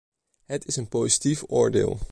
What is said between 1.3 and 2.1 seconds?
oordeel.